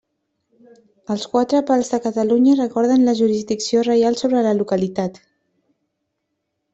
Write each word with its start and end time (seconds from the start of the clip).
Els 1.15 1.25
quatre 1.33 1.59
pals 1.67 1.91
de 1.91 1.99
Catalunya 2.05 2.55
recorden 2.61 3.05
la 3.09 3.15
jurisdicció 3.21 3.83
reial 3.91 4.17
sobre 4.23 4.41
la 4.47 4.55
localitat. 4.61 5.21